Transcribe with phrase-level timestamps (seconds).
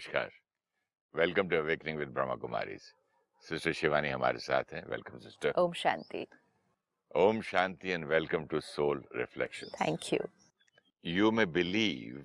[0.00, 0.30] नमस्कार।
[1.14, 2.82] Welcome to awakening with Brahma Kumaris.
[3.44, 5.52] Sister Shivani हमारे साथ हैं। Welcome sister.
[5.60, 6.24] Om Shanti.
[7.22, 10.20] Om Shanti and welcome to soul reflection thank you.
[11.04, 12.24] You may believe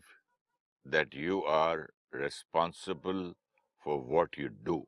[0.85, 1.79] that you are
[2.21, 3.21] responsible
[3.85, 4.79] for what you do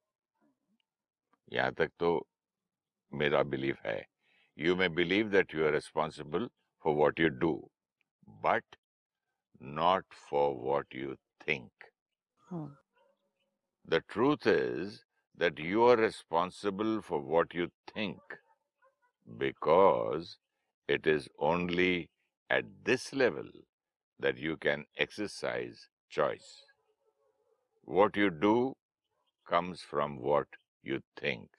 [1.53, 2.13] यहाँ तक तो
[3.11, 3.99] मेरा belief है।
[4.57, 6.49] You may believe that you are responsible
[6.85, 7.53] for what you do
[8.47, 8.75] but
[9.81, 11.15] not for what you
[11.47, 11.86] think.
[12.49, 12.67] Hmm.
[13.85, 15.03] The truth is
[15.37, 18.19] that you are responsible for what you think
[19.37, 20.37] because
[20.87, 22.09] it is only
[22.49, 23.49] at this level
[24.19, 26.63] that you can exercise choice.
[27.83, 28.73] What you do
[29.47, 30.47] comes from what
[30.83, 31.49] you think.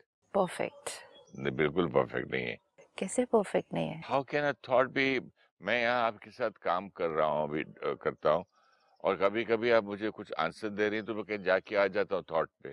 [1.39, 2.59] नहीं, बिल्कुल perfect नहीं है
[2.99, 5.21] कैसे perfect नहीं है how can a thought be
[5.69, 7.65] मैं यहाँ आपके साथ काम कर रहा हूँ अभी
[8.03, 8.45] करता हूँ
[9.05, 11.87] और कभी कभी आप मुझे कुछ आंसर दे रही हैं तो मैं कहीं जाके आ
[11.87, 12.73] जाता हूँ थॉट पे।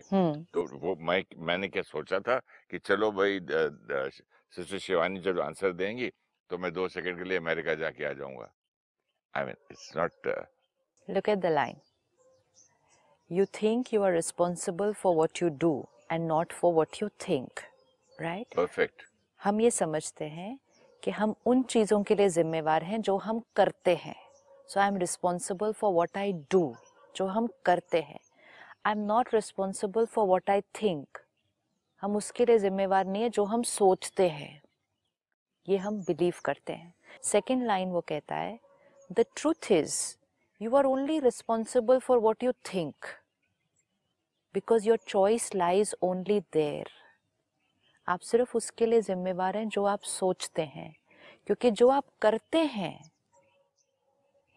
[0.53, 2.39] तो वो मैं मैंने क्या सोचा था
[2.71, 6.11] कि चलो भाई सिस्टर शिवानी जब आंसर देंगी
[6.49, 8.51] तो मैं दो सेकंड के लिए अमेरिका जाके आ जाऊँगा।
[9.33, 10.33] I mean it's not
[11.07, 11.75] Look at the line.
[13.29, 15.73] You think you are responsible for what you do
[16.09, 17.61] and not for what you think,
[18.19, 18.47] right?
[18.55, 19.03] Perfect
[19.41, 20.57] हम ये समझते हैं
[21.03, 24.15] कि हम उन चीज़ों के लिए जिम्मेवार हैं जो हम करते हैं।
[24.69, 26.75] So I am responsible for what I do
[27.15, 28.19] जो हम करते हैं.
[28.85, 31.17] I am not responsible for what I think
[32.03, 34.61] हम उसके लिए जिम्मेवार नहीं है, जो हम सोचते हैं.
[35.67, 36.93] ये हम बिलीव करते हैं.
[37.23, 38.59] सेकेंड लाइन वो कहता है
[39.11, 39.95] the truth is
[40.61, 43.05] you are only responsible for what you think
[44.55, 46.89] because your choice lies only there
[48.07, 50.95] आप सिर्फ़ उसके लिए जिम्मेवार हैं जो आप सोचते हैं,
[51.47, 52.99] क्योंकि जो आप करते हैं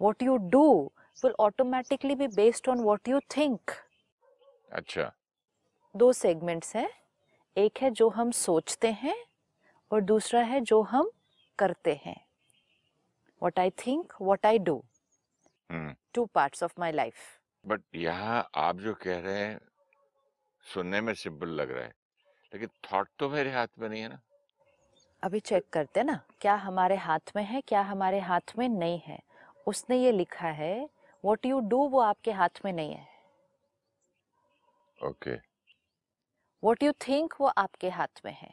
[0.01, 0.71] what you do
[1.19, 3.71] will automatically be based on what you think
[4.73, 5.11] अच्छा।
[5.95, 6.89] दो सेगमेंट्स हैं।
[7.57, 9.17] एक है जो हम सोचते हैं
[9.91, 11.11] और दूसरा है जो हम
[11.59, 12.17] करते हैं।
[13.43, 14.83] What I think what I do
[16.15, 17.15] two part of my life
[17.65, 19.59] but यहाँ आप जो कह रहे हैं
[20.67, 21.93] सुनने में सिंपल लग रहा है
[22.53, 24.21] लेकिन थॉट तो मेरे हाथ में नहीं है ना।
[25.23, 28.99] अभी चेक करते हैं ना क्या हमारे हाथ में है क्या हमारे हाथ में नहीं
[29.07, 29.19] है।
[29.69, 30.89] उसने ये लिखा है
[31.25, 33.07] वॉट यू डू वो आपके हाथ में नहीं है.
[34.99, 35.35] ओके
[36.63, 38.53] वॉट यू थिंक वो आपके हाथ में है।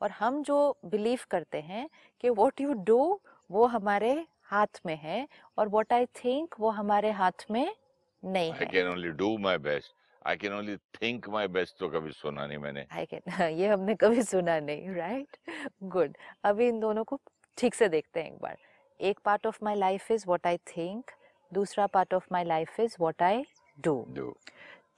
[0.00, 1.88] और हम जो बिलीव करते हैं
[2.20, 3.20] कि वॉट यू डू
[3.50, 4.12] वो हमारे
[4.50, 5.26] हाथ में है
[5.58, 7.74] और वॉट आई थिंक वो हमारे हाथ में
[8.22, 9.94] नहीं आई है। Can only do my best
[10.26, 13.22] I can only think my best तो कभी सुना नहीं मैंने। आई कैन
[13.58, 15.36] ये हमने कभी सुना नहीं राइट
[15.82, 17.20] गुड अभी इन दोनों को
[17.58, 18.58] ठीक से देखते हैं एक बार।
[19.00, 21.10] एक part of my life is what I think
[21.52, 23.44] दूसरा part of my life is what I
[23.78, 24.34] do do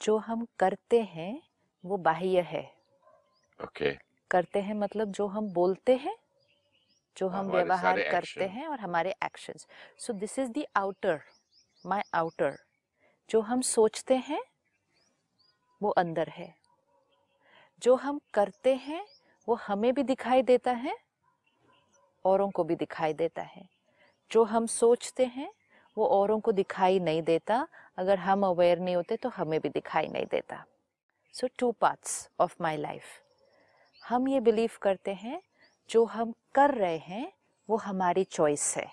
[0.02, 1.42] जो हम करते हैं
[1.84, 2.62] वो बाह्य है।
[3.60, 3.92] ओके
[4.30, 6.16] करते हैं मतलब जो हम बोलते हैं
[7.16, 9.66] जो हम व्यवहार करते हैं और हमारे actions
[9.98, 11.20] so this is the outer
[11.84, 12.58] my outer
[13.30, 14.42] जो हम सोचते हैं
[15.80, 16.54] वो अंदर है।
[17.82, 19.04] जो हम करते हैं
[19.48, 20.96] वो हमें भी दिखाई देता है
[22.24, 23.68] औरों को भी दिखाई देता है।
[24.32, 25.52] जो हम सोचते हैं,
[25.96, 30.08] वो औरों को दिखाई नहीं देता। अगर हम अवेयर नहीं होते तो हमें भी दिखाई
[30.08, 30.64] नहीं देता।
[31.34, 33.04] So two parts of my life
[34.02, 35.42] हम ये बिलीव करते हैं,
[35.90, 37.32] जो हम कर रहे हैं,
[37.68, 38.86] वो हमारी चॉइस है।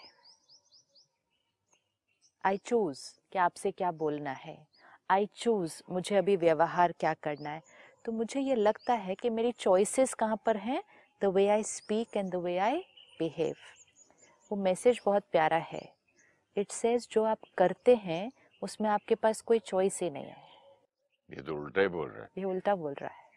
[2.45, 2.99] आई चूज़
[3.31, 4.67] कि आपसे क्या बोलना है।
[5.09, 7.61] आई चूज़ मुझे अभी व्यवहार क्या करना है।
[8.05, 10.83] तो मुझे ये लगता है कि मेरी चॉइसेस कहाँ पर हैं?
[11.21, 12.83] The way I speak and the way I
[13.19, 13.55] behave
[14.51, 15.81] वो मैसेज बहुत प्यारा है।
[16.57, 20.47] इट सेज जो आप करते हैं उसमें आपके पास कोई चॉइस ही नहीं है।
[21.29, 23.29] ये तो उल्टा ही बोल रहा है। ये उल्टा बोल रहा है।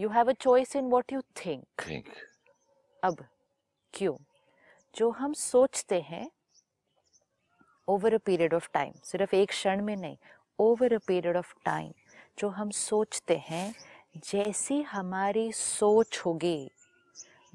[0.00, 2.04] You have a choice in what you think think
[3.02, 3.24] अब
[3.94, 4.16] क्यों?
[4.94, 6.30] जो हम सोचते हैं
[7.88, 10.16] over a period of time सिर्फ़ एक क्षण में नहीं
[10.58, 11.92] over a period of time
[12.38, 13.74] जो हम सोचते हैं
[14.16, 16.70] जैसी हमारी सोच होगी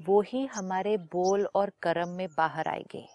[0.00, 3.08] वो ही हमारे बोल और कर्म में बाहर आएगी।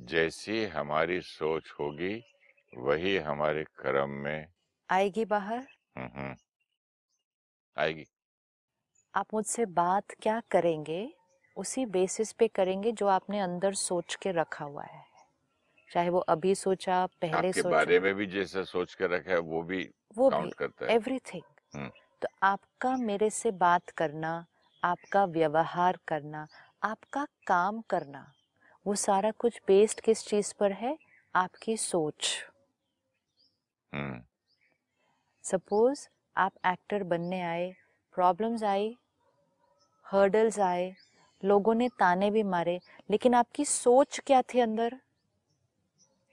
[0.00, 2.24] जैसी हमारी सोच होगी
[2.76, 4.46] वही हमारे कर्म में।
[4.90, 5.66] आएगी बाहर?
[5.96, 6.36] हम्म, हम्म,
[7.76, 8.06] आएगी।
[9.14, 11.14] आप मुझसे बात क्या करेंगे?
[11.56, 15.04] उसी बेसिस पे करेंगे जो आपने अंदर सोच के रखा हुआ है।
[15.92, 19.38] चाहे वो अभी सोचा पहले आपके सोचा। बारे में भी जैसा सोच के रखा है
[19.38, 21.42] वो भी वो काउंट भी करता है। एवरीथिंग
[21.74, 21.90] हम्म।
[22.22, 24.46] तो आपका मेरे से बात करना
[24.86, 26.46] आपका व्यवहार करना
[26.82, 28.32] आपका काम करना
[28.86, 30.98] वो सारा कुछ बेस्ड किस चीज़ पर है?
[31.34, 32.44] आपकी सोच।
[33.94, 34.22] हम्म।
[35.42, 37.76] सपोज़ आप एक्टर बनने आए
[38.14, 38.96] प्रॉब्लम्स आई
[40.12, 40.94] हर्डल्स आए
[41.44, 42.80] लोगों ने ताने भी मारे
[43.10, 45.00] लेकिन आपकी सोच क्या थी अंदर?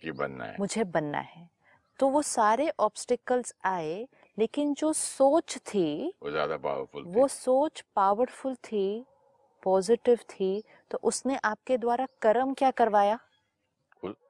[0.01, 1.49] कि बनना है। मुझे बनना है।
[1.99, 4.07] तो वो सारे ऑब्स्टिकल्स आए
[4.37, 8.85] लेकिन जो सोच थी वो ज़्यादा पावरफुल वो सोच पावरफुल थी
[9.63, 13.19] पॉजिटिव थी तो उसने आपके द्वारा कर्म क्या करवाया?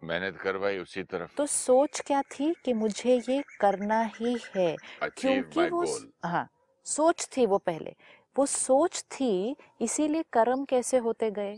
[0.04, 4.78] मेहनत करवाई उसी तरफ़। तो सोच क्या थी कि मुझे ये करना ही है?
[5.18, 5.84] क्योंकि वो
[6.26, 6.48] हाँ
[6.86, 7.96] सोच थी वो पहले।
[8.36, 11.58] वो सोच थी इसीलिए कर्म कैसे होते गए?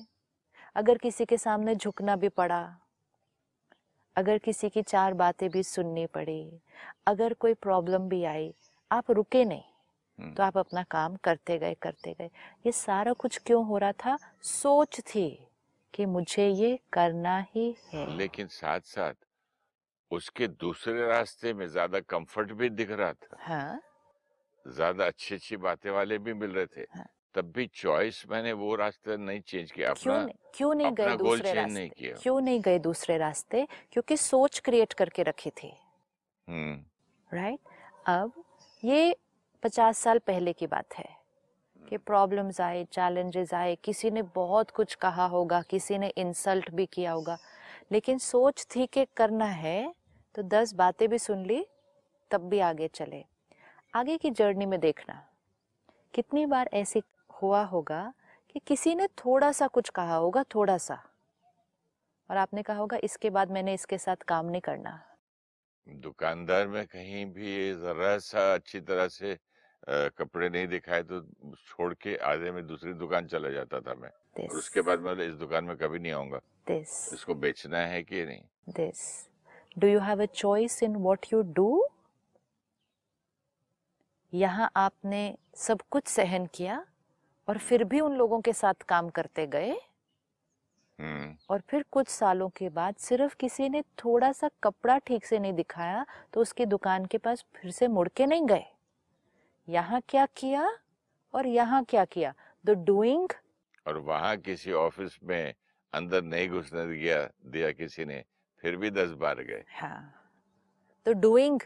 [0.75, 2.61] अगर किसी के सामने झुकना भी पड़ा
[4.15, 6.61] अगर किसी की चार बातें भी सुननी पड़ी
[7.07, 8.53] अगर कोई प्रॉब्लम भी आई
[8.91, 9.63] आप रुके नहीं।
[10.19, 12.29] हम्म। तो आप अपना काम करते गए करते गए।
[12.65, 14.17] ये सारा कुछ क्यों हो रहा था?
[14.41, 15.29] सोच थी
[15.93, 19.13] कि मुझे ये करना ही है। लेकिन साथ साथ
[20.11, 23.81] उसके दूसरे रास्ते में ज़्यादा कंफर्ट भी दिख रहा था। हाँ।
[24.65, 28.75] ज़्यादा अच्छी अच्छी बातें वाले भी मिल रहे थे। हाँ। तब भी चॉइस मैंने वो
[28.75, 32.39] रास्ते नहीं चेंज किया अपना क्यों नहीं, क्यों नहीं गए दूसरे रास्ते नहीं किया। क्यों
[32.41, 33.67] नहीं गए दूसरे रास्ते?
[33.91, 35.73] क्योंकि सोच क्रिएट करके रखी थी।
[36.47, 37.59] राइट?
[38.07, 38.43] अब
[38.83, 39.15] ये
[39.63, 41.09] पचास साल पहले की बात है
[41.81, 46.85] कि प्रॉब्लम्स आए चैलेंजेस आए किसी ने बहुत कुछ कहा होगा किसी ने इंसल्ट भी
[46.85, 47.37] किया होगा
[47.91, 49.93] लेकिन सोच थी कि करना है
[50.35, 51.65] तो दस बातें भी सुन ली
[52.31, 53.23] तब भी आगे चले।
[53.93, 55.21] आगे की जर्नी में देखना
[56.13, 57.01] कितनी बार ऐसे
[57.45, 58.03] हुआ होगा
[58.49, 61.01] कि किसी ने थोड़ा सा कुछ कहा होगा थोड़ा सा
[62.29, 65.01] और आपने कहा होगा इसके बाद मैंने इसके साथ काम नहीं करना।
[65.87, 67.51] दुकानदार में कहीं भी
[67.81, 69.37] जरा सा अच्छी तरह से
[70.17, 71.21] कपड़े नहीं दिखाए तो
[71.55, 74.09] छोड़ के आधे में दूसरी दुकान चला जाता था मैं।
[74.43, 76.39] और उसके बाद मैं इस दुकान में कभी नहीं आऊँगा।
[76.69, 78.41] इसको बेचना है कि नहीं?
[78.69, 79.03] This.
[79.77, 81.69] Do you have a choice in what you do?
[84.33, 85.21] यहाँ आपने
[85.57, 86.85] सब कुछ सहन किया।
[87.47, 89.71] और फिर भी उन लोगों के साथ काम करते गए।
[90.99, 95.39] हम्म। और फिर कुछ सालों के बाद सिर्फ़ किसी ने थोड़ा सा कपड़ा ठीक से
[95.39, 98.65] नहीं दिखाया तो उसकी दुकान के पास फिर से मुड़ के नहीं गए।
[99.67, 100.69] यहाँ क्या किया
[101.33, 102.33] और यहाँ क्या किया?
[102.65, 103.29] द डूइंग
[103.85, 105.53] और वहाँ किसी ऑफ़िस में
[105.93, 108.23] अंदर नहीं घुसने दिया दिया किसी ने
[108.63, 110.13] फिर भी दस बार गए। हाँ।
[111.05, 111.59] तो डूइंग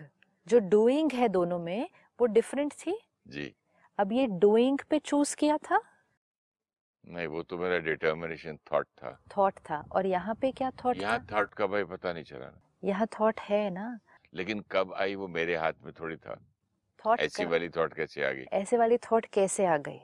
[0.47, 1.89] जो डूइंग है दोनों में
[2.19, 2.97] वो डिफरेंट थी?
[3.27, 3.53] जी।
[3.99, 5.81] अब ये डूइंग पे चूज़ किया था?
[7.07, 11.27] नहीं वो तो मेरा डिटर्मिनेशन थॉट था। थॉट था। और यहाँ पे क्या थॉट यहाँ
[11.31, 12.51] थॉट कब आई पता नहीं चला
[12.83, 13.99] यहाँ थॉट है ना।
[14.33, 16.39] लेकिन कब आई वो मेरे हाथ में थोड़ी था।
[17.05, 18.43] थॉट ऐसी वाली थॉट कैसे आ गई?
[18.53, 19.99] ऐसे वाली थॉट कैसे आ गई?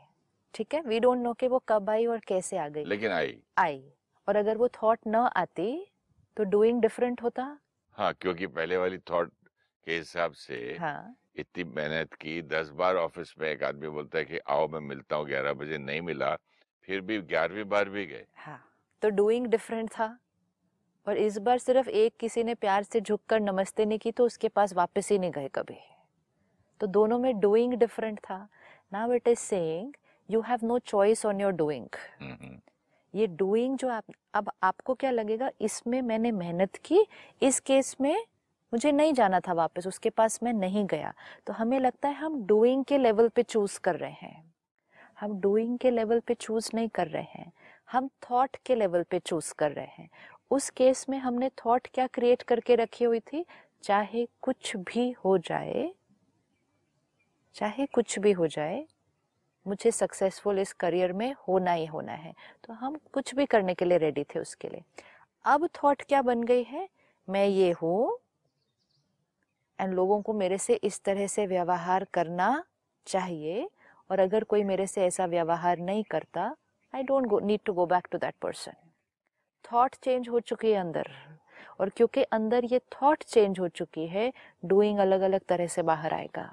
[0.53, 0.81] ठीक है?
[0.81, 3.83] वी डोंट नो कि वो कब आई और कैसे आ गई। लेकिन आई। आई।
[4.27, 5.91] और अगर वो थॉट न आती
[6.37, 7.59] तो डूइंग डिफरेंट होता।
[7.97, 9.31] हाँ क्योंकि पहले वाली थॉट
[9.85, 14.25] के हिसाब से हाँ। इतनी मेहनत की दस बार ऑफ़िस में एक आदमी बोलता है
[14.25, 16.35] कि आओ मैं मिलता हूँ ग्यारह बजे नहीं मिला
[16.87, 18.59] फिर भी ग्यारहवीं बार भी गए। हाँ
[19.01, 20.17] तो डूइंग डिफरेंट था।
[21.07, 24.47] और इस बार सिर्फ़ एक किसी ने प्यार से झुककर नमस्ते नहीं की तो उसके
[24.49, 25.77] पास वापस ही नहीं गए कभी।
[26.81, 28.37] तो दोनों में डूइंग डिफरेंट था।
[28.93, 29.93] Now it is saying
[30.29, 32.29] you have no choice on your doing.
[33.13, 34.03] ये डूइंग जो आप
[34.33, 37.05] अब आपको क्या लगेगा इसमें मैंने मेहनत की
[37.41, 38.15] इस केस में
[38.73, 41.13] मुझे नहीं जाना था वापस, उसके पास मैं नहीं गया।
[41.47, 44.53] तो हमें लगता है हम डूइंग के लेवल पे चूज़ कर रहे हैं।
[45.19, 47.51] हम डूइंग के लेवल पे चूज़ नहीं कर रहे हैं।
[47.91, 50.09] हम थॉट के लेवल पे चूज़ कर रहे हैं।
[50.51, 53.45] उस केस में हमने थॉट क्या क्रिएट करके रखी हुई थी?
[53.83, 55.93] चाहे कुछ भी हो जाए,
[57.55, 58.85] चाहे कुछ भी हो जाए,
[59.67, 63.85] मुझे सक्सेसफुल इस करियर में होना ही होना है। तो हम कुछ भी करने के
[63.85, 64.83] लिए रेडी थे उसके लिए।
[65.45, 66.89] अब थॉट क्या बन गई है?
[67.29, 68.17] मैं ये हूँ
[69.79, 72.63] एंड लोगों को मेरे से इस तरह से व्यवहार करना
[73.07, 73.69] चाहिए।
[74.09, 76.55] और अगर कोई मेरे से ऐसा व्यवहार नहीं करता
[76.93, 78.73] I don't go need to go back to that person
[79.65, 81.11] thought change हो चुकी है अंदर।
[81.79, 84.31] और क्योंकि अंदर ये थॉट चेंज हो चुकी है
[84.65, 86.49] डूइंग अलग अलग तरह से बाहर आएगा।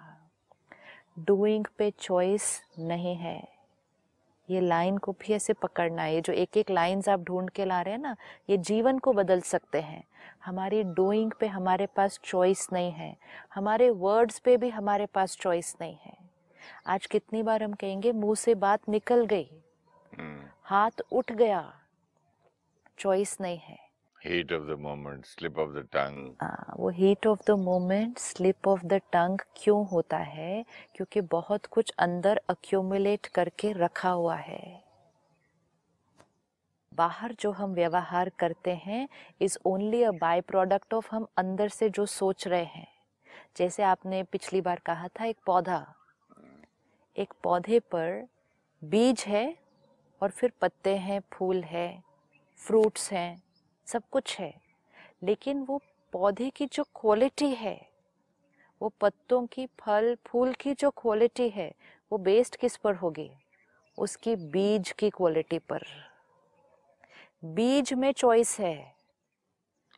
[1.18, 3.51] डूइंग पे चॉइस नहीं है।
[4.48, 7.64] ये लाइन को भी ऐसे पकड़ना है ये जो एक एक लाइंस आप ढूंढ के
[7.64, 8.16] ला रहे हैं ना
[8.50, 10.02] ये जीवन को बदल सकते हैं।
[10.44, 13.16] हमारी डूइंग पे हमारे पास चॉइस नहीं है
[13.54, 16.16] हमारे वर्ड्स पे भी हमारे पास चॉइस नहीं है।
[16.86, 19.48] आज कितनी बार हम कहेंगे मुँह से बात निकल गई
[20.12, 21.62] हम्म। हाथ उठ गया
[22.98, 23.78] चॉइस नहीं है।
[24.26, 26.34] Heat of the moment slip of the tongue
[26.78, 30.64] वो heat of the moment, slip of the tongue क्यों होता है?
[30.94, 34.84] क्योंकि बहुत कुछ अंदर अक्यूमुलेट करके रखा हुआ है।
[36.94, 39.08] बाहर जो हम व्यवहार करते हैं
[39.40, 42.88] is only a by product of हम अंदर से जो सोच रहे हैं।
[43.56, 45.94] जैसे आपने पिछली बार कहा था एक पौधा।
[47.16, 48.28] एक पौधे पर
[48.84, 49.56] बीज है
[50.22, 52.02] और फिर पत्ते हैं, फूल है
[52.56, 53.42] फ्रूट्स हैं।
[53.86, 54.60] सब कुछ है
[55.22, 55.80] लेकिन वो
[56.12, 57.92] पौधे की जो क्वालिटी है
[58.82, 61.72] वो पत्तों की फल फूल की जो क्वालिटी है
[62.12, 63.30] वो बेस्ड किस पर होगी?
[63.98, 65.82] उसकी बीज की क्वालिटी पर।
[67.44, 68.94] बीज में चॉइस है।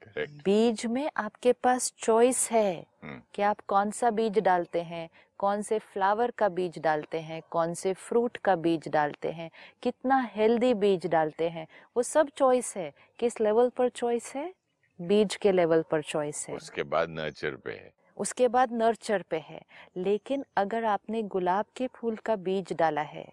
[0.03, 5.11] करेक्ट बीज में आपके पास चॉइस है हम्म। कि आप कौन सा बीज डालते हैं
[5.41, 9.50] कौन से फ्लावर का बीज डालते हैं कौन से फ्रूट का बीज डालते हैं
[9.83, 14.53] कितना हेल्दी बीज डालते हैं वो सब चॉइस है। किस लेवल पर चॉइस है?
[14.99, 19.38] बीज के लेवल पर चॉइस है। उसके बाद नर्चर पे है। उसके बाद नर्चर पे
[19.38, 19.61] है।
[19.97, 23.26] लेकिन अगर आपने गुलाब के फूल का बीज डाला है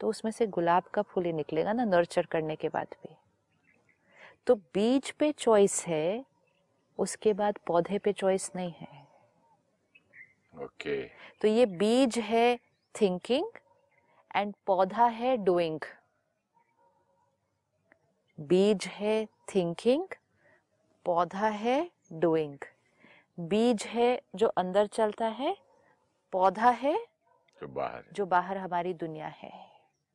[0.00, 3.16] तो उसमें से गुलाब का फूल ही निकलेगा ना नर्चर करने के बाद भी।
[4.46, 6.24] तो बीज पे चॉइस है
[6.98, 8.99] उसके बाद पौधे पे चॉइस नहीं है।
[10.54, 11.02] ओके।
[11.40, 12.58] तो ये बीज है
[12.94, 13.46] थिंकिंग
[14.36, 15.80] एंड पौधा है डूइंग
[18.38, 20.06] बीज है थिंकिंग
[21.04, 22.58] पौधा है डूइंग
[23.38, 25.56] बीज है जो अंदर चलता है
[26.32, 26.94] पौधा है
[27.60, 29.69] जो बाहर है। जो बाहर हमारी दुनिया है।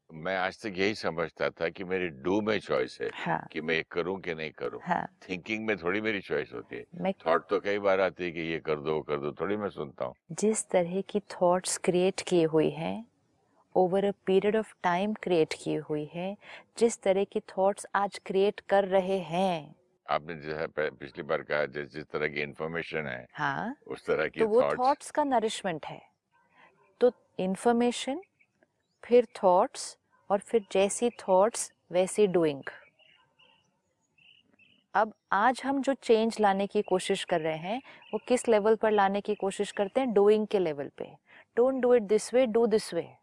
[0.09, 3.75] मैं आज तक यही समझता था कि मेरी डू में चॉइस है हाँ। कि मैं
[3.75, 7.47] ये करूँ कि नहीं करूँ। हाँ। थिंकिंग में थोड़ी मेरी चॉइस होती है। मैं थॉट
[7.49, 10.13] तो कई बार आती है कि ये कर दो कर दो थोड़ी मैं सुनता हूँ।
[10.31, 13.05] जिस तरह की थॉट्स क्रिएट किए हुई हैं
[13.75, 16.35] over a period of time create की हुई है
[16.77, 19.75] जिस तरह की थॉट्स आज क्रिएट कर रहे हैं।
[20.09, 24.39] आपने जैसा पिछली बार कहा जिस जिस तरह की इंफॉर्मेशन है हाँ। उस तरह की
[24.39, 26.01] तो वो थॉट्स का नरिशमेंट है।
[27.01, 28.21] तो इंफॉर्मेशन
[29.05, 29.97] फिर थॉट्स
[30.29, 32.63] और फिर जैसी थॉट्स वैसी डूइंग
[34.93, 37.81] अब आज हम जो चेंज लाने की कोशिश कर रहे हैं,
[38.13, 40.13] वो किस लेवल पर लाने की कोशिश करते हैं?
[40.13, 41.05] डूइंग के लेवल पे.
[41.55, 43.13] Don't do it this way do this way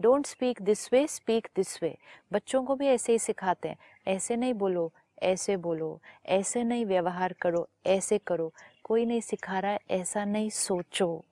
[0.00, 1.98] don't speak this way speak this way
[2.32, 3.76] बच्चों को भी ऐसे ही सिखाते हैं.
[4.06, 4.92] ऐसे नहीं बोलो,
[5.22, 6.00] ऐसे बोलो.
[6.26, 8.52] ऐसे नहीं व्यवहार करो, ऐसे करो.
[8.84, 11.24] कोई नहीं सिखा रहा है, ऐसा नहीं सोचो.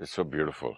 [0.00, 0.74] सो ब्यूटीफुल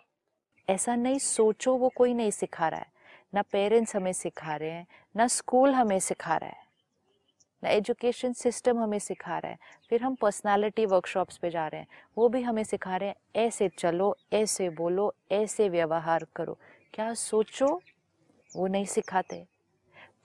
[0.68, 2.90] ऐसा नहीं, सोचो वो कोई नहीं सिखा रहा है।
[3.34, 6.60] ना पेरेंट्स हमें सिखा रहे हैं, ना स्कूल हमें सिखा रहा है,
[7.62, 9.58] ना एजुकेशन सिस्टम हमें सिखा रहा है।
[9.90, 13.68] फिर हम पर्सनालिटी वर्कशॉप्स पे जा रहे हैं, वो भी हमें सिखा रहे हैं, ऐसे
[13.68, 16.58] चलो, ऐसे बोलो, ऐसे व्यवहार करो।
[16.94, 17.80] क्या सोचो?
[18.50, 19.44] वो नहीं सिखाते।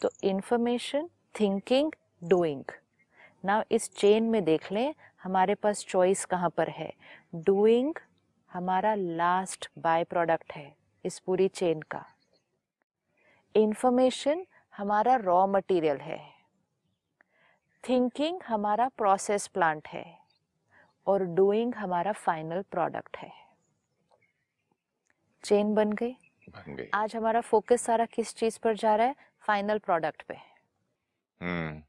[0.01, 1.91] तो इन्फॉर्मेशन थिंकिंग
[2.23, 2.63] डूइंग
[3.43, 6.91] ना इस चेन में देख लें, हमारे पास चॉइस कहाँ पर है?
[7.35, 7.93] डूइंग
[8.53, 10.75] हमारा लास्ट बाय प्रोडक्ट है
[11.05, 12.05] इस पूरी चेन का।
[13.55, 14.45] इंफॉर्मेशन
[14.77, 16.33] हमारा रॉ मटेरियल है।
[17.89, 20.19] थिंकिंग हमारा प्रोसेस प्लांट है।
[21.07, 23.31] और डूइंग हमारा फाइनल प्रोडक्ट है।
[25.43, 26.13] चेन बन गई।
[26.49, 29.15] बन गई। आज हमारा फोकस सारा किस चीज़ पर जा रहा है?
[29.39, 30.35] फाइनल प्रोडक्ट पे।
[31.41, 31.83] हम्म।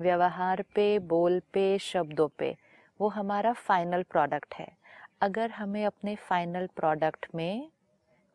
[0.00, 2.58] व्यवहार पे बोल पे शब्दों पे
[3.00, 4.79] वो हमारा फाइनल प्रोडक्ट है।
[5.20, 7.68] अगर हमें अपने फाइनल प्रोडक्ट में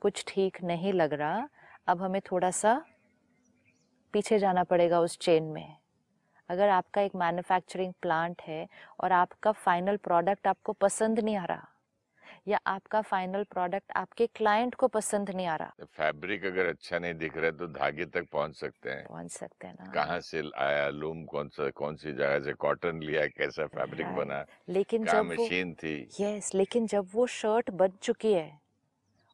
[0.01, 1.47] कुछ ठीक नहीं लग रहा,
[1.87, 2.73] अब हमें थोड़ा सा
[4.13, 5.75] पीछे जाना पड़ेगा उस चेन में।
[6.49, 8.67] अगर आपका एक मैन्युफैक्चरिंग प्लांट है
[8.99, 11.67] और आपका फाइनल प्रोडक्ट आपको पसंद नहीं आ रहा
[12.47, 15.73] या आपका फाइनल प्रोडक्ट आपके क्लाइंट को पसंद नहीं आ रहा?
[15.93, 19.67] फैब्रिक अगर अच्छा नहीं दिख रहा है तो धागे तक पहुँच सकते हैं। पहुँच सकते
[19.67, 23.65] हैं ना। कहाँ से आया लूम कौन सा कौन सी जगह से कॉटन लिया कैसा
[23.67, 24.07] फैब्रिक.
[24.07, 25.95] बना लेकिन जब मशीन थी?
[26.19, 28.59] यस लेकिन जब वो शर्ट बन चुकी है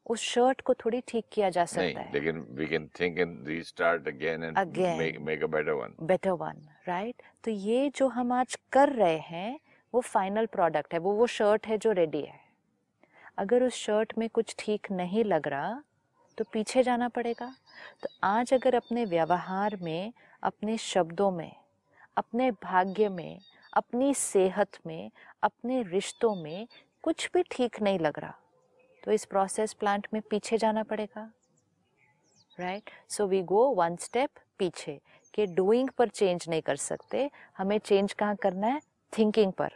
[0.06, 4.08] उस शर्ट को थोड़ी ठीक किया जा सकता है। लेकिन we can think and restart
[4.08, 4.58] again and.
[4.98, 9.18] Make make a better one better one right तो ये जो हम आज कर रहे
[9.18, 9.60] हैं
[9.94, 12.40] वो फाइनल प्रोडक्ट है वो वो शर्ट है जो रेडी है।
[13.42, 15.82] अगर उस शर्ट में कुछ ठीक नहीं लग रहा
[16.38, 17.46] तो पीछे जाना पड़ेगा।
[18.04, 21.52] तो आज अगर अपने व्यवहार में, अपने शब्दों में,
[22.18, 23.40] अपने भाग्य में,
[23.74, 25.12] अपनी सेहत में,
[25.44, 26.68] अपने रिश्तों में
[27.04, 28.38] कुछ भी ठीक नहीं लग रहा
[29.04, 31.30] तो इस प्रोसेस प्लांट में पीछे जाना पड़ेगा।
[32.58, 34.30] Right so we go one step
[34.60, 35.00] पीछे,
[35.34, 38.82] कि डूइंग पर चेंज नहीं कर सकते। हमें चेंज कहाँ करना है?
[39.14, 39.72] थिंकिंग पर।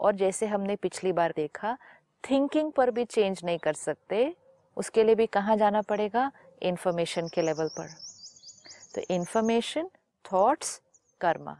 [0.00, 1.76] और जैसे हमने पिछली बार देखा
[2.24, 4.36] थिंकिंग पर भी चेंज नहीं कर सकते।
[4.76, 6.32] उसके लिए भी कहाँ जाना पड़ेगा?
[6.62, 7.88] इन्फॉर्मेशन के लेवल पर।
[8.94, 9.90] तो information
[10.24, 10.80] thoughts
[11.20, 11.52] karma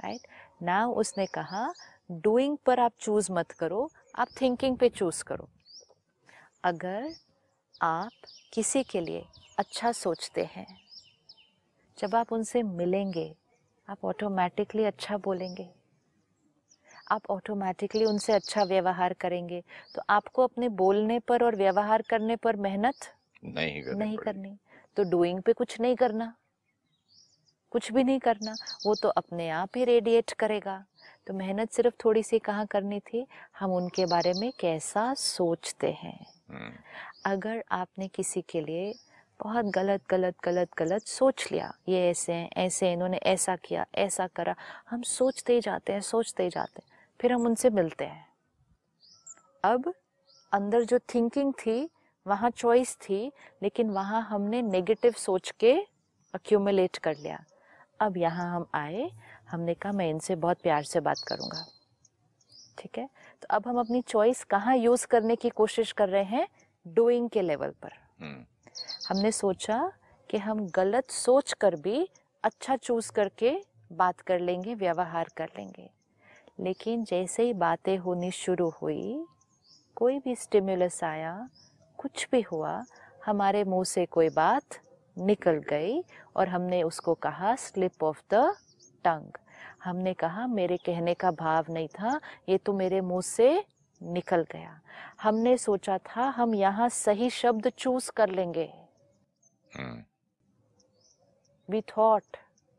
[0.00, 0.26] right
[0.62, 1.72] now उसने कहा
[2.10, 5.48] डूइंग पर आप चूज़ मत करो, आप थिंकिंग पे चूज़ करो।
[6.64, 7.14] अगर
[7.82, 8.10] आप
[8.52, 9.24] किसी के लिए
[9.58, 10.66] अच्छा सोचते हैं,
[11.98, 13.34] जब आप उनसे मिलेंगे,
[13.88, 15.70] आप ऑटोमेटिकली अच्छा बोलेंगे।
[17.10, 19.62] आप ऑटोमेटिकली उनसे अच्छा व्यवहार करेंगे।
[19.94, 22.94] तो आपको अपने बोलने पर और व्यवहार करने पर मेहनत?
[23.44, 24.58] नहीं करनी नहीं करनी।
[24.96, 26.34] तो डूइंग पे कुछ नहीं करना।
[27.70, 28.56] कुछ भी नहीं करना।
[28.86, 30.84] वो तो अपने आप ही रेडिएट करेगा।
[31.26, 33.26] तो मेहनत सिर्फ़ थोड़ी सी कहाँ करनी थी?
[33.58, 36.72] हम उनके बारे में कैसा सोचते हैं। हम्म,
[37.24, 38.94] अगर आपने किसी के लिए
[39.42, 44.26] बहुत गलत गलत गलत गलत सोच लिया ये ऐसे हैं ऐसे इन्होंने ऐसा किया ऐसा
[44.26, 44.54] करा
[44.90, 46.93] हम सोचते ही जाते हैं सोचते ही जाते हैं।
[47.24, 48.26] फिर हम उनसे मिलते हैं।
[49.64, 49.94] अब
[50.52, 51.90] अंदर जो थिंकिंग थी
[52.26, 55.72] वहाँ चॉइस थी लेकिन वहाँ हमने नेगेटिव सोच के
[56.34, 57.44] अक्यूमुलेट कर लिया।
[58.00, 59.10] अब यहाँ हम आए
[59.48, 61.64] हमने कहा मैं इनसे बहुत प्यार से बात करूँगा।
[62.78, 63.08] ठीक है?
[63.42, 66.48] तो अब हम अपनी चॉइस कहाँ यूज़ करने की कोशिश कर रहे हैं?
[66.86, 68.44] डूइंग के लेवल पर। हम्म,
[69.08, 69.92] हमने सोचा
[70.30, 72.08] कि हम गलत सोच कर भी
[72.44, 73.58] अच्छा चूज़ करके
[73.92, 75.90] बात कर लेंगे व्यवहार कर लेंगे।
[76.58, 79.24] लेकिन जैसे ही बातें होनी शुरू हुई
[79.96, 81.48] कोई भी स्टिमुलस आया
[81.98, 82.82] कुछ भी हुआ
[83.26, 84.78] हमारे मुँह से कोई बात
[85.16, 86.02] निकल गई
[86.36, 88.44] और हमने उसको कहा स्लिप ऑफ़ द
[89.04, 89.38] टंग
[89.84, 93.64] हमने कहा मेरे कहने का भाव नहीं था ये तो मेरे मुँह से
[94.00, 94.80] निकल गया।
[95.22, 98.68] हमने सोचा था हम यहाँ सही शब्द चूज़ कर लेंगे।
[101.68, 102.36] वी थॉट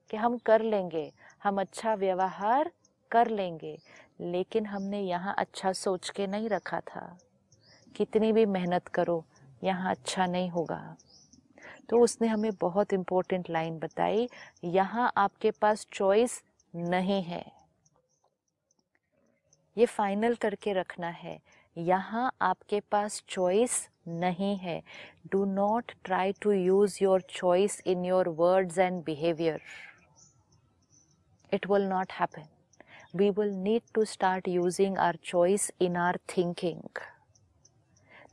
[0.09, 1.11] कि हम कर लेंगे
[1.43, 2.71] हम अच्छा व्यवहार
[3.15, 3.77] कर लेंगे,
[4.21, 7.17] लेकिन हमने यहाँ अच्छा सोच के नहीं रखा था।
[7.95, 9.23] कितनी भी मेहनत करो,
[9.63, 10.95] यहाँ अच्छा नहीं होगा।
[11.89, 14.27] तो उसने हमें बहुत इम्पोर्टेंट लाइन बताई,
[14.63, 16.41] यहाँ आपके पास चॉइस
[16.73, 17.43] नहीं है।
[19.77, 21.39] ये फाइनल करके रखना है।
[21.77, 24.81] यहाँ आपके पास चॉइस नहीं है।
[25.31, 29.61] Do not try to use your choice in your words and behaviour
[31.51, 32.54] it will not happen.
[33.15, 36.81] We will need to start using our choice in our thinking.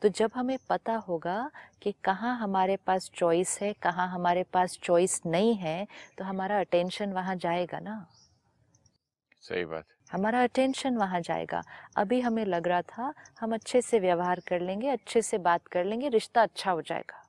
[0.02, 1.50] तो जब हमें पता होगा
[1.82, 5.86] कि कहाँ हमारे पास चॉइस है कहाँ हमारे पास चॉइस नहीं है
[6.18, 8.06] तो हमारा अटेंशन वहाँ जाएगा ना।
[9.40, 11.62] सही बात। हमारा अटेंशन वहाँ जाएगा।
[11.96, 15.84] अभी हमें लग रहा था हम अच्छे से व्यवहार कर लेंगे अच्छे से बात कर
[15.84, 17.22] लेंगे रिश्ता अच्छा हो जाएगा।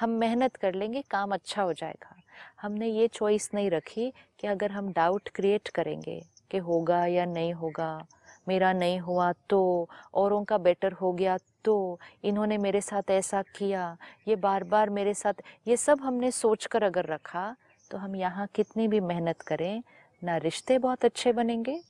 [0.00, 2.16] हम मेहनत कर लेंगे काम अच्छा हो जाएगा।
[2.62, 7.52] हमने ये चॉइस नहीं रखी कि अगर हम डाउट क्रिएट करेंगे कि होगा या नहीं
[7.54, 8.06] होगा?
[8.48, 13.96] मेरा नहीं हुआ तो औरों का बेटर हो गया तो इन्होंने मेरे साथ ऐसा किया
[14.28, 17.56] ये बार बार मेरे साथ ये सब हमने सोच कर अगर रखा
[17.90, 19.82] तो हम यहाँ कितनी भी मेहनत करें
[20.24, 21.80] ना रिश्ते बहुत अच्छे बनेंगे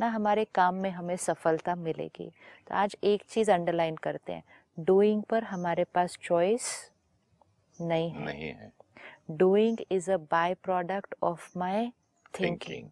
[0.00, 2.30] ना हमारे काम में हमें सफलता मिलेगी।
[2.68, 4.42] तो आज एक चीज़ अंडरलाइन करते हैं
[4.80, 6.70] डूइंग पर हमारे पास चॉइस
[7.80, 8.72] नहीं है। नहीं है।
[9.30, 11.90] Doing is a by product of thinking
[12.40, 12.88] thinking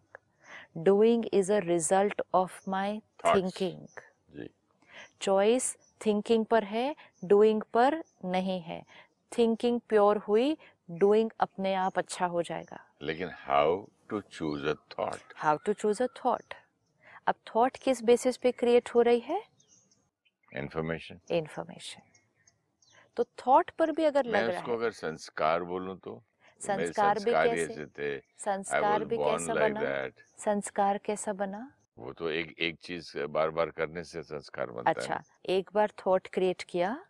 [0.75, 4.01] doing is a result of my thinking
[5.21, 8.83] choice thinking पर है डूइंग पर नहीं है।
[9.31, 10.57] थिंकिंग प्योर हुई
[10.91, 16.03] डूइंग अपने आप अच्छा हो जाएगा। लेकिन how to choose a thought how to choose
[16.03, 16.53] a thought
[17.27, 19.41] अब थॉट किस बेसिस पे क्रिएट हो रही है?
[20.51, 22.01] इंफॉर्मेशन इंफॉर्मेशन
[23.17, 26.21] तो थॉट पर भी अगर लग रहा है। अगर संस्कार बोलूँ तो?
[26.63, 29.81] संस्कार भी कैसे थे। संस्कार भी कैसा लाइक बना?
[29.81, 31.71] दैट संस्कार कैसा बना?
[31.97, 35.91] वो तो एक एक चीज़ बार बार करने से संस्कार बनता है। अच्छा एक बार
[36.05, 37.05] थॉट क्रिएट किया।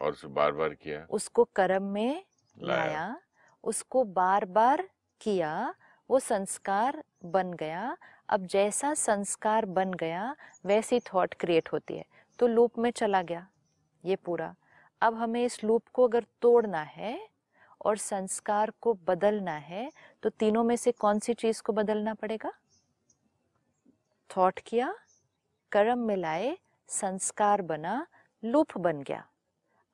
[0.00, 2.24] और उसे बार बार किया। उसको कर्म में
[2.58, 3.20] लाया। लाया
[3.64, 4.88] उसको बार बार
[5.20, 5.74] किया
[6.10, 7.96] वो संस्कार बन गया।
[8.28, 12.04] अब जैसा संस्कार बन गया वैसी थॉट क्रिएट होती है।
[12.38, 13.46] तो लूप में चला गया
[14.04, 14.54] ये पूरा।
[15.00, 17.31] अब हमें इस लूप को अगर तोड़ना है
[17.84, 19.90] और संस्कार को बदलना है
[20.22, 22.52] तो तीनों में से कौन सी चीज़ को बदलना पड़ेगा?
[24.30, 24.94] थॉट किया
[25.72, 26.56] कर्म मिलाए
[26.88, 28.06] संस्कार बना
[28.42, 29.24] लूप बन गया।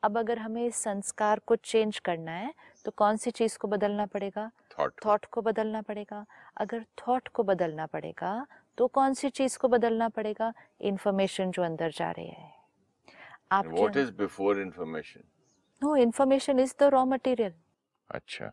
[0.02, 2.52] अब अगर हमें इस संस्कार को चेंज करना है
[2.84, 4.50] तो कौन सी चीज़ को बदलना पड़ेगा?
[4.72, 6.24] थॉट को। बदलना पड़ेगा।
[6.56, 8.46] अगर थॉट को बदलना पड़ेगा
[8.78, 10.52] तो कौन सी चीज़ को बदलना पड़ेगा?
[10.80, 12.52] इंफॉर्मेशन जो अंदर जा रही है।
[13.52, 15.22] व्हाट आपके is before information
[15.82, 17.54] no information is the raw material
[18.10, 18.50] अच्छा।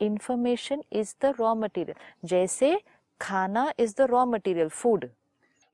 [0.00, 2.80] Information is the raw material जैसे
[3.20, 5.08] खाना is the raw material food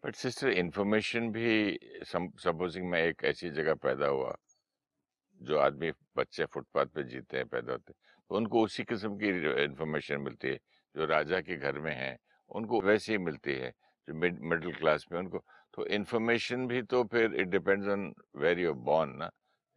[0.05, 4.37] but sister information भी सपोजिंग मैं एक ऐसी जगह पैदा हुआ
[5.41, 7.99] जो आदमी बच्चे फुटपाथ पे जीते हैं पैदा होते हैं
[8.31, 9.29] तो उनको उसी किस्म की
[9.65, 10.59] इंफॉर्मेशन मिलती है
[10.95, 12.17] जो राजा के घर में है
[12.51, 13.73] उनको वैसी ही मिलती है
[14.09, 15.39] जो मिडिल क्लास में उनको।
[15.75, 19.31] तो इंफॉर्मेशन भी तो फिर it depends on where you born ना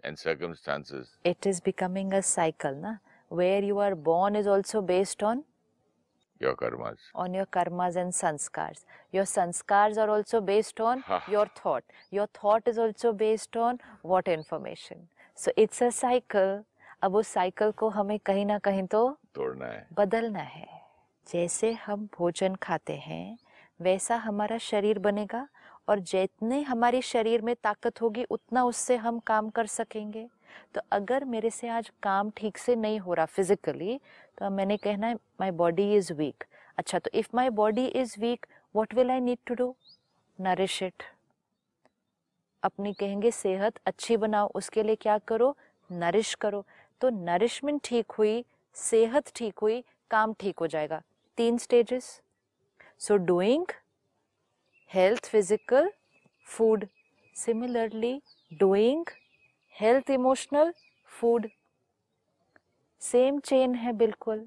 [0.03, 2.93] and circumstances it is becoming a cycle na
[3.36, 5.43] where you are born is also based on
[6.41, 8.76] your karmas on your karmas and sanskar
[9.15, 14.28] your sanskar are also based on your thought your thought is also based on what
[14.28, 16.63] information so it's a cycle
[17.04, 20.67] अब उस cycle को हमें कहीं ना कहीं तो तोड़ना है। बदलना है।
[21.28, 23.38] जैसे हम भोजन खाते हैं
[23.80, 25.48] वैसा हमारा शरीर बनेगा
[25.89, 30.28] और जितने हमारी शरीर में ताकत होगी उतना उससे हम काम कर सकेंगे।
[30.76, 34.00] तो अगर मेरे से आज काम ठीक से नहीं हो रहा फिजिकली
[34.38, 36.44] तो मैंने कहना है माई बॉडी इज़ वीक
[36.78, 39.76] अच्छा तो if my body is weak what will I need to do
[40.39, 41.04] nourish it
[42.63, 45.56] अपनी कहेंगे, सेहत अच्छी बनाओ, उसके लिए क्या करो?
[45.89, 46.63] नरिश करो.
[47.02, 48.44] तो नरिशमेंट ठीक हुई,
[48.76, 51.02] सेहत ठीक हुई, काम ठीक हो जाएगा।
[51.38, 52.06] तीन stages
[53.00, 53.65] so doing
[54.91, 55.91] health physical
[56.48, 56.88] food
[57.36, 58.20] similarly
[58.52, 59.06] doing
[59.75, 60.71] health emotional
[61.11, 61.47] food
[63.01, 64.45] same chain है बिल्कुल।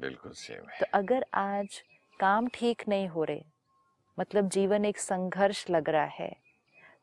[0.00, 1.82] बिल्कुल सेम है। तो अगर आज
[2.20, 3.42] काम ठीक नहीं हो रहे
[4.18, 6.30] मतलब जीवन एक संघर्ष लग रहा है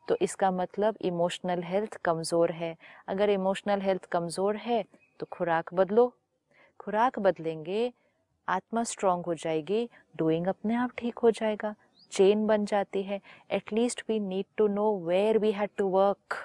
[0.07, 2.75] तो इसका मतलब इमोशनल हेल्थ कमज़ोर है।
[3.07, 4.83] अगर इमोशनल हेल्थ कमज़ोर है
[5.19, 6.11] तो खुराक बदलो।
[6.79, 7.91] खुराक बदलेंगे
[8.47, 9.87] आत्मा स्ट्रांग हो जाएगी
[10.17, 11.75] डूइंग अपने आप ठीक हो जाएगा
[12.11, 16.43] चेन बन जाती है। At least we need to know where we had to work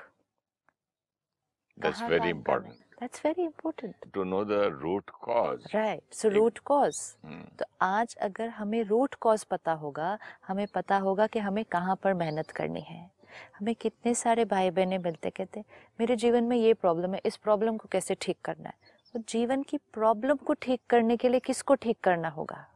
[1.79, 7.15] very important that's very important to know the root cause right so एक- रूट कॉज
[7.25, 11.97] हम्म, तो आज अगर हमें रूट कॉज पता होगा हमें पता होगा कि हमें कहाँ
[11.97, 13.11] पर मेहनत करनी है।
[13.59, 15.65] हमें कितने सारे भाई बहनें मिलते कहते
[16.01, 18.75] मेरे जीवन में ये प्रॉब्लम है इस प्रॉब्लम को कैसे ठीक करना है?
[19.13, 22.67] तो जीवन की प्रॉब्लम को ठीक करने के लिए किसको ठीक करना होगा?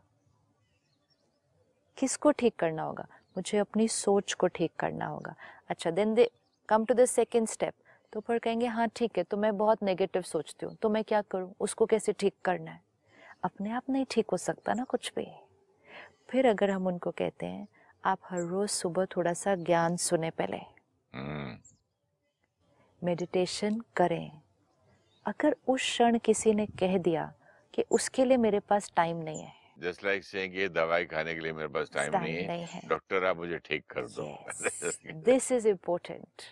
[1.98, 3.06] किसको ठीक करना होगा?
[3.36, 5.34] मुझे अपनी सोच को ठीक करना होगा।
[5.68, 6.30] अच्छा then they
[6.68, 7.74] come to the second step
[8.16, 11.22] तो फिर कहेंगे हाँ ठीक है तो मैं बहुत नेगेटिव सोचती हूँ तो मैं क्या
[11.22, 11.54] करूँ?
[11.60, 12.80] उसको कैसे ठीक करना है?
[13.44, 15.26] अपने आप नहीं ठीक हो सकता ना कुछ भी।
[16.30, 17.68] फिर अगर हम उनको कहते हैं
[18.04, 20.56] आप हर रोज सुबह थोड़ा सा ज्ञान सुने पहले।
[21.12, 21.58] हम्म,
[23.02, 24.40] मेडिटेशन करें।
[25.26, 27.32] अगर उस क्षण किसी ने कह दिया
[27.74, 31.40] कि उसके लिए मेरे पास टाइम नहीं है। जस्ट लाइक सेइंग ये दवाई खाने के
[31.40, 34.38] लिए मेरे पास टाइम टाइम नहीं नहीं है। डॉक्टर आप मुझे ठीक कर दो।
[35.12, 36.42] दिस इज़ इम्पोर्टेंट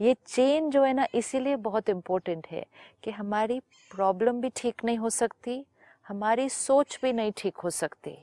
[0.00, 2.64] ये चेन जो है ना, इसीलिए बहुत इम्पोर्टेंट है
[3.04, 3.58] कि हमारी
[3.90, 5.64] प्रॉब्लम भी ठीक नहीं हो सकती,
[6.06, 8.16] हमारी सोच भी नहीं ठीक हो सकती,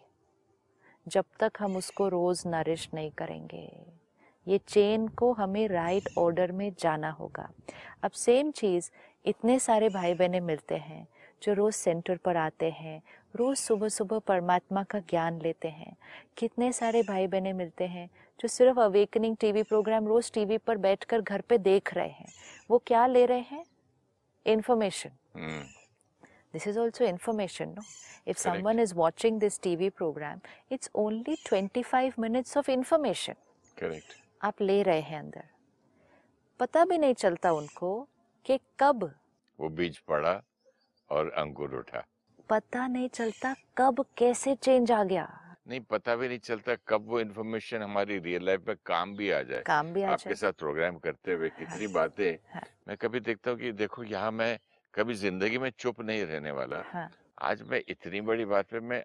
[1.08, 3.70] जब तक हम उसको रोज नरिश नहीं करेंगे।
[4.48, 7.50] ये चेन को हमें राइट ऑर्डर में जाना होगा।
[8.04, 8.90] अब सेम चीज़,
[9.26, 11.08] इतने सारे भाई बहनें मिलते हैं,
[11.42, 13.02] जो रोज़ सेंटर पर आते हैं
[13.36, 15.98] रोज़ सुबह सुबह परमात्मा का ज्ञान लेते हैं।
[16.38, 21.22] कितने सारे भाई बहनें मिलते हैं जो सिर्फ़ अवेकनिंग टीवी प्रोग्राम रोज़ टीवी पर बैठकर
[21.22, 22.34] घर पे देख रहे हैं।
[22.70, 23.66] वो क्या ले रहे हैं?
[24.46, 25.12] Information
[26.56, 27.82] this is also information no?
[28.28, 28.46] If Correct.
[28.46, 30.40] someone is watching this tv program
[30.74, 33.34] it's only 25 minutes of information.
[33.78, 34.06] Correct
[34.42, 35.44] आप ले रहे हैं अंदर।
[36.60, 38.08] पता भी नहीं चलता उनको
[38.46, 39.16] कि कब।
[39.60, 40.44] वो बीज पड़ा
[41.10, 42.06] और अंकुर उठा।
[42.50, 45.28] पता नहीं चलता कब कैसे चेंज आ गया।
[45.68, 49.42] नहीं पता भी नहीं चलता कब वो इन्फॉर्मेशन हमारी रियल लाइफ में काम भी आ
[49.42, 53.52] जाए। काम भी आ आपके साथ प्रोग्राम करते हुए कितनी बातें हाँ। मैं कभी देखता
[53.52, 54.58] हूँ कि देखो यहाँ मैं
[54.94, 57.10] कभी ज़िंदगी में चुप नहीं रहने वाला। हाँ।
[57.42, 59.04] आज मैं इतनी बड़ी बात पे मैं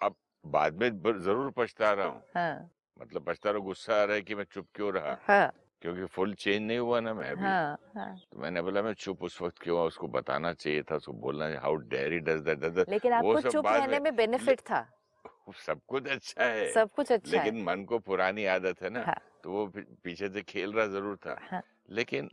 [0.00, 0.14] अब
[0.44, 0.88] बाद में
[1.20, 4.44] ज़रूर पछता रहा हूँ। हाँ। मतलब पछता रहा हूँ, गुस्सा आ रहा है कि मैं
[4.44, 5.16] चुप क्यों रहा?
[5.28, 8.92] हाँ। क्योंकि फुल चेंज नहीं हुआ ना मैं अभी। हाँ हाँ। तो मैंने बोला मैं
[8.92, 13.12] चुप उस वक्त क्यों उसको बताना चाहिए था उसको बोलना हाउ डेयर डज दैट लेकिन
[13.12, 14.90] आपको चुप रहने में- में बेनिफिट था।
[15.66, 19.02] सब कुछ अच्छा है। सब कुछ अच्छा लेकिन है मन को पुरानी आदत है ना
[19.02, 19.66] हाँ। तो वो
[20.04, 22.30] पीछे से खेल रहा ज़रूर था। हाँ। लेकिन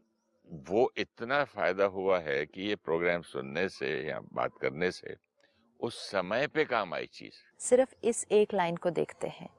[0.69, 5.15] वो इतना फ़ायदा हुआ है कि ये प्रोग्राम सुनने से या बात करने से
[5.79, 9.49] उस समय पे काम आई चीज़। सिर्फ़ इस एक लाइन को देखते हैं।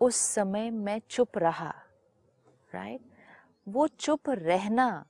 [0.00, 1.74] उस समय मैं चुप रहा
[2.74, 3.00] राइट
[3.68, 5.06] वो चुप रहना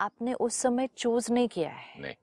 [0.00, 2.14] आपने उस समय चूज़ नहीं किया है। नहीं।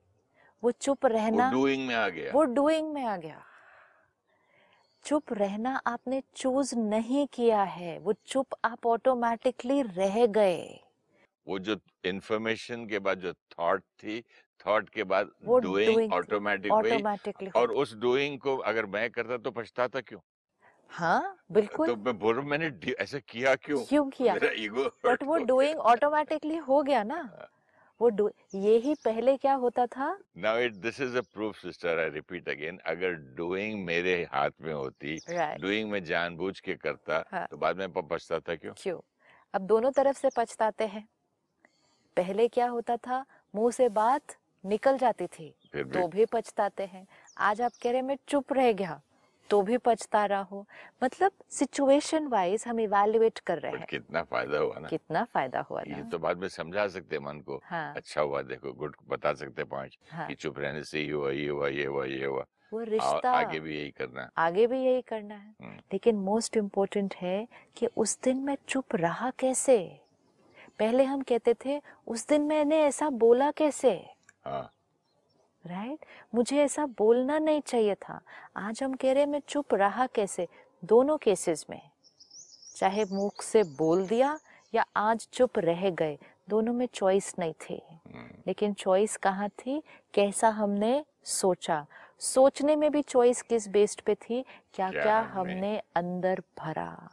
[0.64, 3.44] वो चुप वो रहना डूइंग में आ गया। वो डूइंग में आ गया।
[5.04, 10.80] चुप रहना आपने चूज़ नहीं किया है। वो चुप आप ऑटोमेटिकली रह गए।
[11.48, 14.22] वो जो इंफॉर्मेशन के बाद जो थॉट थी
[14.68, 20.02] थॉट के बाद डूइंग ऑटोमेटिक ऑटोमेटिकली और उस डूइंग को अगर मैं करता तो पछताता
[20.02, 20.20] क्यों?
[20.96, 23.86] हाँ बिल्कुल। तो मैं बोल रहा हूँ, मैंने ऐसा किया क्यों?
[23.90, 24.34] क्यों किया?
[24.34, 27.22] मेरा ईगो बट वो डूइंग ऑटोमेटिकली हो गया ना।
[28.02, 30.18] वो do यही पहले क्या होता था?
[30.38, 34.74] Now it this is a proof sister I repeat again अगर डूइंग मेरे हाथ में
[34.74, 35.22] होती
[35.60, 38.74] डूइंग में जानबूझ के करता हाँ। तो बाद में पछताता क्यों?
[38.78, 39.00] क्यों?
[39.54, 41.08] अब दोनों तरफ़ से पछताते हैं।
[42.18, 43.26] पहले क्या होता था?
[43.56, 48.02] मुँह से बात निकल जाती थी भी। तो भी पछताते हैं। आज आप कह रहे
[48.02, 49.02] मैं चुप रह गया।
[49.50, 50.66] तो भी पछता रहा हो।
[51.04, 55.82] मतलब सिचुएशन वाइज हम इवेल्युएट कर रहे हैं। कितना फ़ायदा हुआ ना। कितना फ़ायदा हुआ
[55.82, 59.64] ये तो बाद में समझा सकते मन को। हाँ। अच्छा हुआ देखो गुड बता सकते
[59.64, 62.80] पाँच हाँ। कि चुप रहने से ये हुआ ये हुआ ये हुआ ये हुआ। वो
[62.80, 67.16] रिश्ता आगे भी यही करना है। आगे भी यही करना है। हम्म। लेकिन मोस्ट इम्पोर्टेंट
[67.16, 70.00] है कि उस दिन मैं चुप रहा कैसे?
[70.80, 74.06] पहले हम कहते थे उस दिन मैंने ऐसा बोला कैसे?
[74.46, 74.72] हाँ।
[75.66, 76.06] राइट?
[76.36, 78.22] मुझे ऐसा बोलना नहीं चाहिए था।
[78.58, 80.48] आज हम कह रहे हैं मैं चुप रहा कैसे?
[80.86, 81.90] दोनों केसेस में।
[82.76, 84.40] चाहे मुख से बोल दिया
[84.76, 86.18] या आज चुप रह गए
[86.50, 89.84] दोनों में चॉइस नहीं थी। हम्म, लेकिन चॉइस कहाँ थी?
[90.14, 91.86] कैसा हमने सोचा?
[92.20, 94.46] सोचने में भी चॉइस किस बेस्ड पे थी?
[94.74, 95.82] क्या क्या हमने?
[95.96, 97.10] अंदर भरा?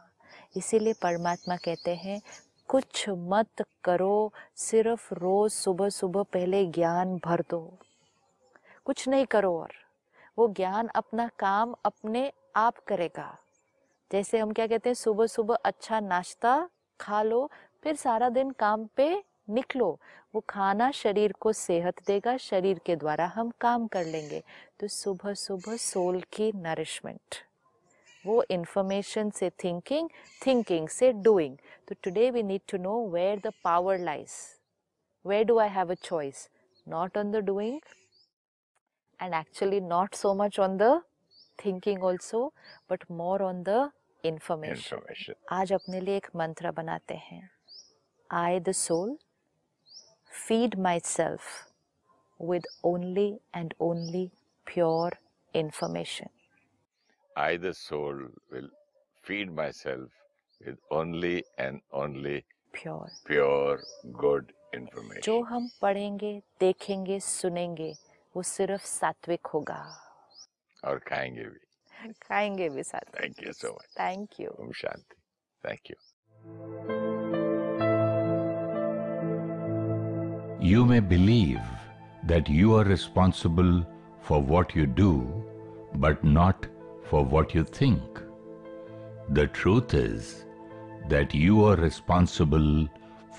[0.57, 2.21] इसीलिए परमात्मा कहते हैं
[2.67, 7.77] कुछ मत करो सिर्फ़ रोज सुबह सुबह पहले ज्ञान भर दो।
[8.85, 9.71] कुछ नहीं करो और।
[10.37, 13.37] वो ज्ञान अपना काम अपने आप करेगा।
[14.11, 16.69] जैसे हम क्या कहते हैं, सुबह सुबह अच्छा नाश्ता
[16.99, 17.49] खा लो,
[17.83, 19.99] फिर सारा दिन काम पे निकलो।
[20.35, 24.43] वो खाना शरीर को सेहत देगा, शरीर के द्वारा हम काम कर लेंगे।
[24.79, 27.35] तो सुबह सुबह सोल की नरिशमेंट
[28.25, 30.09] वो इंफॉर्मेशन से थिंकिंग
[30.47, 34.29] थिंकिंग से डूइंग तो today we need to know where the power lies
[35.25, 36.49] where do I have a choice
[36.87, 37.79] not on the doing
[39.19, 41.01] and actually not so much on the
[41.57, 42.53] thinking also
[42.87, 43.91] but more on the
[44.23, 45.35] information information.
[45.51, 47.49] आज अपने लिए एक मंत्र बनाते हैं
[48.29, 49.17] I the soul
[50.45, 51.49] feed myself
[52.39, 54.31] with only and only
[54.65, 55.11] pure
[55.53, 56.29] information
[57.35, 58.17] I, the soul,
[58.51, 58.69] will
[59.23, 60.09] feed myself
[60.63, 63.79] with only and only pure pure
[64.23, 65.21] good information.
[65.23, 67.93] जो हम पढ़ेंगे देखेंगे सुनेंगे
[68.35, 69.81] वो सिर्फ़ सात्विक होगा
[70.85, 75.21] और खाएँगे भी खाएँगे भी सात्विक thank you so much thank you Om Shanti
[75.67, 75.95] thank you
[80.65, 81.63] You may believe
[82.27, 83.71] that you are responsible
[84.27, 85.09] for what you do,
[86.05, 86.67] but not
[87.09, 88.21] for what you think.
[89.39, 90.29] The truth is
[91.09, 92.69] that you are responsible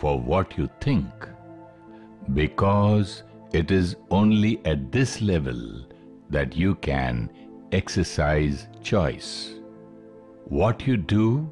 [0.00, 1.26] for what you think,
[2.40, 3.14] because
[3.54, 5.60] it is only at this level
[6.28, 7.30] that you can
[7.70, 9.54] exercise choice.
[10.46, 11.48] What you do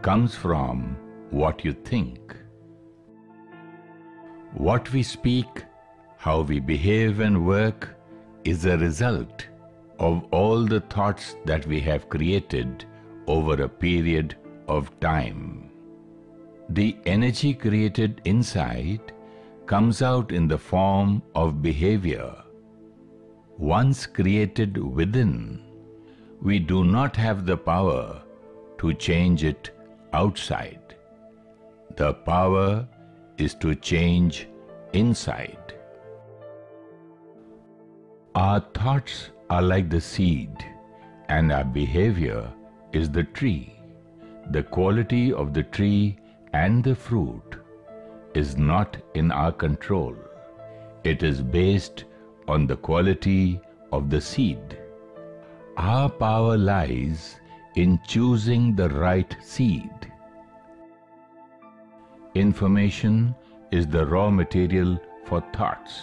[0.00, 0.96] comes from
[1.30, 2.36] what you think.
[4.54, 5.64] What we speak,
[6.18, 7.96] how we behave and work
[8.44, 9.46] is a result
[9.98, 12.84] of all the thoughts that we have created
[13.26, 14.36] over a period
[14.68, 15.70] of time.
[16.68, 19.12] The energy created inside
[19.70, 22.28] comes out in the form of behavior.
[23.56, 25.62] Once created within,
[26.42, 28.20] we do not have the power
[28.78, 29.70] to change it
[30.12, 30.96] outside.
[31.94, 32.88] The power
[33.38, 34.48] is to change
[34.92, 35.74] inside.
[38.34, 40.66] Our thoughts are like the seed,
[41.28, 42.52] and our behavior
[42.92, 43.78] is the tree.
[44.50, 46.18] The quality of the tree
[46.52, 47.59] and the fruit
[48.34, 50.14] is not in our control.
[51.04, 52.04] It is based
[52.48, 53.60] on the quality
[53.92, 54.78] of the seed.
[55.76, 57.40] Our power lies
[57.76, 59.90] in choosing the right seed.
[62.34, 63.34] Information
[63.70, 66.00] is the raw material for thoughts.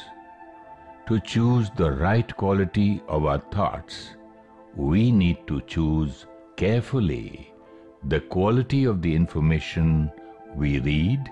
[1.08, 4.16] To choose the right quality of our thoughts,
[4.76, 6.26] we need to choose
[6.58, 7.54] carefully
[8.04, 10.12] the quality of the information
[10.56, 11.30] we read,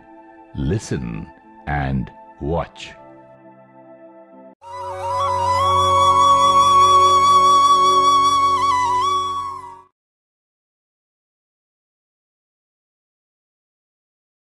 [0.56, 1.32] listen,
[1.68, 2.94] and watch.